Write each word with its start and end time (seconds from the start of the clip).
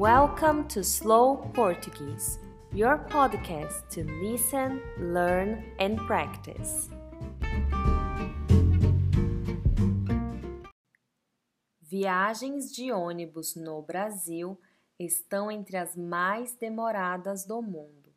Welcome 0.00 0.66
to 0.68 0.80
Slow 0.80 1.36
Portuguese, 1.52 2.38
your 2.72 2.96
podcast 3.10 3.86
to 3.90 4.02
listen, 4.02 4.80
learn, 4.96 5.62
and 5.78 5.98
practice. 6.06 6.88
Viagens 11.82 12.72
de 12.72 12.90
ônibus 12.90 13.54
no 13.54 13.82
Brasil 13.82 14.58
estão 14.98 15.50
entre 15.50 15.76
as 15.76 15.94
mais 15.94 16.54
demoradas 16.54 17.44
do 17.44 17.60
mundo. 17.60 18.10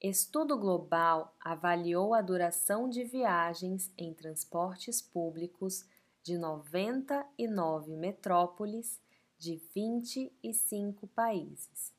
Estudo 0.00 0.56
global 0.56 1.34
avaliou 1.40 2.14
a 2.14 2.22
duração 2.22 2.88
de 2.88 3.02
viagens 3.02 3.92
em 3.98 4.14
transportes 4.14 5.02
públicos 5.02 5.84
de 6.22 6.38
99 6.38 7.96
metrópoles 7.96 9.00
de 9.40 9.56
25 9.74 11.06
países. 11.08 11.94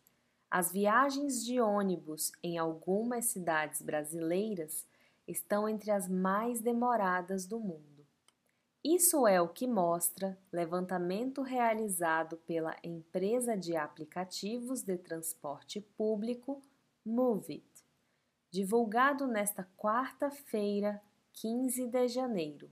As 0.49 0.72
viagens 0.72 1.44
de 1.44 1.59
ônibus 1.59 2.32
em 2.44 2.59
algumas 2.59 3.26
cidades 3.26 3.82
brasileiras 3.82 4.86
estão 5.27 5.68
entre 5.68 5.90
as 5.90 6.08
mais 6.08 6.62
demoradas 6.62 7.48
do 7.48 7.59
mundo. 7.59 8.05
Isso 8.84 9.26
é 9.26 9.41
o 9.41 9.48
que 9.48 9.68
mostra 9.68 10.38
levantamento 10.52 11.41
realizado 11.41 12.38
pela 12.38 12.76
empresa 12.84 13.58
de 13.58 13.76
aplicativos 13.76 14.84
de 14.84 14.98
transporte 14.98 15.82
público 15.82 16.62
Movit, 17.04 17.66
divulgado 18.52 19.26
nesta 19.26 19.68
quarta-feira, 19.77 21.02
15 21.34 21.88
de 21.88 22.08
janeiro. 22.08 22.70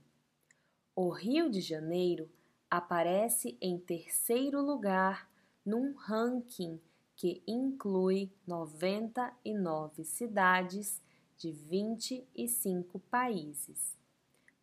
O 0.94 1.08
Rio 1.08 1.50
de 1.50 1.60
Janeiro 1.60 2.30
aparece 2.70 3.58
em 3.60 3.78
terceiro 3.78 4.62
lugar 4.62 5.28
num 5.66 5.94
ranking 5.96 6.80
que 7.16 7.42
inclui 7.46 8.32
99 8.46 10.04
cidades 10.04 11.02
de 11.36 11.52
25 11.52 12.98
países. 12.98 13.98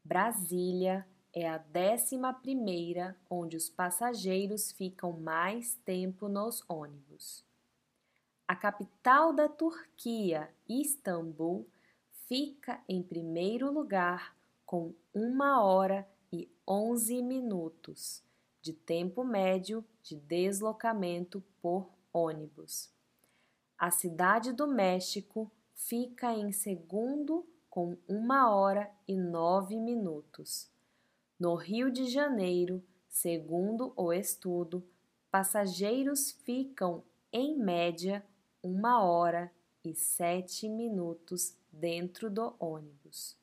Brasília 0.04 1.06
é 1.34 1.48
a 1.48 1.58
décima 1.58 2.34
primeira 2.34 3.16
onde 3.30 3.58
os 3.58 3.70
passageiros 3.70 4.72
ficam 4.72 5.12
mais 5.12 5.76
tempo 5.86 6.28
nos 6.28 6.64
ônibus. 6.68 7.46
A 8.48 8.56
capital 8.56 9.34
da 9.34 9.50
Turquia, 9.50 10.50
Istambul, 10.68 11.68
fica 12.28 12.81
em 12.88 13.03
primeiro 13.03 13.72
lugar 13.72 14.36
com 14.66 14.94
uma 15.14 15.62
hora 15.62 16.08
11 16.68 17.22
minutos 17.22 18.22
de 18.62 18.73
tempo 18.73 19.23
médio 19.23 19.86
de 20.04 20.18
deslocamento 20.18 21.42
por 21.62 21.90
ônibus. 22.12 22.92
A 23.78 23.90
cidade 23.90 24.52
do 24.52 24.68
México 24.68 25.50
fica 25.74 26.34
em 26.34 26.52
segundo 26.52 27.48
com 27.70 27.96
uma 28.06 28.54
hora 28.54 28.92
e 29.08 29.16
nove 29.16 29.78
minutos. 29.78 30.70
No 31.40 31.56
Rio 31.56 31.90
de 31.90 32.09
Janeiro, 32.09 32.84
segundo 33.08 33.94
o 33.96 34.12
estudo, 34.12 34.86
passageiros 35.31 36.31
ficam, 36.31 37.02
em 37.31 37.58
média, 37.58 38.26
uma 38.62 39.04
hora 39.04 39.50
e 39.86 39.96
sete 39.96 40.68
minutos 40.68 41.56
dentro 41.72 42.30
do 42.30 42.54
ônibus. 42.59 43.38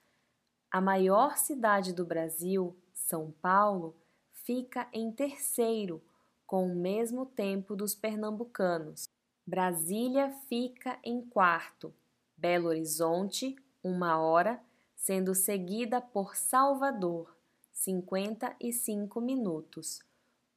A 0.72 0.81
maior 0.81 1.37
cidade 1.37 1.93
do 1.93 2.04
Brasil, 2.04 2.77
São 2.93 3.31
Paulo, 3.31 3.97
fica 4.33 4.89
em 4.93 5.12
terceiro, 5.12 6.03
com 6.44 6.66
o 6.66 6.75
mesmo 6.75 7.25
tempo 7.25 7.77
dos 7.77 7.94
pernambucanos. 7.94 9.11
Brasília 9.44 10.30
fica 10.48 11.00
em 11.03 11.20
quarto, 11.20 11.92
Belo 12.36 12.69
Horizonte, 12.69 13.56
uma 13.82 14.16
hora, 14.20 14.62
sendo 14.94 15.34
seguida 15.34 16.00
por 16.00 16.36
Salvador, 16.36 17.36
55 17.72 19.20
minutos, 19.20 20.00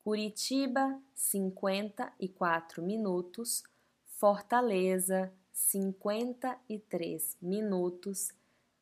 Curitiba, 0.04 1.02
54 1.16 2.84
minutos, 2.84 3.64
Fortaleza, 4.06 5.34
53 5.52 7.38
minutos, 7.42 8.32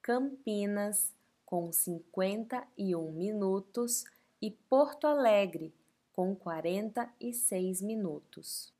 Campinas, 0.02 1.14
com 1.46 1.72
51 1.72 3.12
minutos 3.14 4.04
e 4.42 4.52
Porto 4.52 5.08
Alegre, 5.08 5.74
com 6.12 6.36
46 6.36 7.82
minutos. 7.82 8.73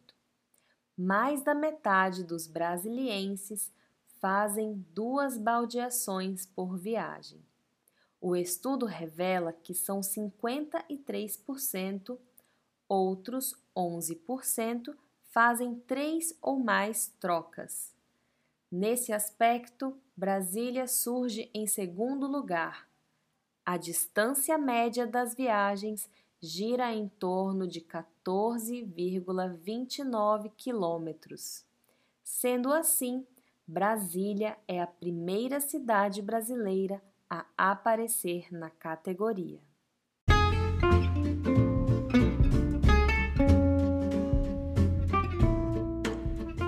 Mais 0.98 1.44
da 1.44 1.54
metade 1.54 2.24
dos 2.24 2.48
brasilienses 2.48 3.72
fazem 4.19 4.86
duas 4.94 5.38
baldeações 5.38 6.45
por 6.45 6.78
viagem. 6.78 7.44
O 8.25 8.37
estudo 8.37 8.85
revela 8.85 9.51
que 9.51 9.73
são 9.73 9.99
53%, 9.99 12.17
outros 12.87 13.53
11% 13.75 14.95
fazem 15.29 15.75
três 15.75 16.33
ou 16.41 16.57
mais 16.57 17.13
trocas. 17.19 17.93
Nesse 18.71 19.11
aspecto, 19.11 19.97
Brasília 20.15 20.87
surge 20.87 21.51
em 21.53 21.67
segundo 21.67 22.25
lugar. 22.25 22.87
A 23.65 23.75
distância 23.75 24.57
média 24.57 25.05
das 25.05 25.35
viagens 25.35 26.09
gira 26.39 26.93
em 26.93 27.09
torno 27.09 27.67
de 27.67 27.81
14,29 27.81 30.49
quilômetros. 30.55 31.65
Sendo 32.23 32.71
assim, 32.71 33.27
Brasília 33.67 34.57
é 34.65 34.81
a 34.81 34.87
primeira 34.87 35.59
cidade 35.59 36.21
brasileira 36.21 37.01
a 37.33 37.45
aparecer 37.57 38.45
na 38.51 38.69
categoria. 38.69 39.57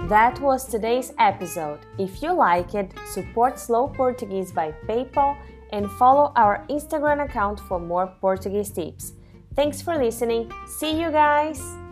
That 0.09 0.39
was 0.39 0.65
today's 0.65 1.13
episode. 1.19 1.79
If 1.97 2.21
you 2.21 2.31
like 2.33 2.73
it, 2.73 2.93
support 3.13 3.59
Slow 3.59 3.87
Portuguese 3.87 4.51
by 4.51 4.73
PayPal 4.87 5.37
and 5.71 5.89
follow 5.91 6.31
our 6.35 6.65
Instagram 6.69 7.23
account 7.25 7.59
for 7.59 7.79
more 7.79 8.07
Portuguese 8.21 8.69
tips. 8.69 9.13
Thanks 9.55 9.81
for 9.81 9.97
listening. 9.97 10.51
See 10.67 10.99
you 10.99 11.11
guys! 11.11 11.84